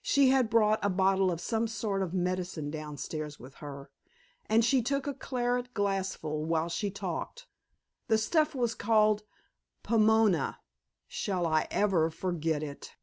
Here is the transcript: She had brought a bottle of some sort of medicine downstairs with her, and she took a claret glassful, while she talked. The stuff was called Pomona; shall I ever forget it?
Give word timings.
She 0.00 0.30
had 0.30 0.48
brought 0.48 0.82
a 0.82 0.88
bottle 0.88 1.30
of 1.30 1.38
some 1.38 1.68
sort 1.68 2.00
of 2.00 2.14
medicine 2.14 2.70
downstairs 2.70 3.38
with 3.38 3.56
her, 3.56 3.90
and 4.46 4.64
she 4.64 4.80
took 4.80 5.06
a 5.06 5.12
claret 5.12 5.74
glassful, 5.74 6.46
while 6.46 6.70
she 6.70 6.90
talked. 6.90 7.46
The 8.08 8.16
stuff 8.16 8.54
was 8.54 8.74
called 8.74 9.24
Pomona; 9.82 10.60
shall 11.06 11.46
I 11.46 11.66
ever 11.70 12.08
forget 12.08 12.62
it? 12.62 12.96